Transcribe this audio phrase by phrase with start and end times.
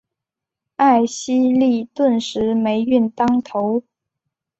[0.77, 3.83] 艾希莉顿时霉运当头。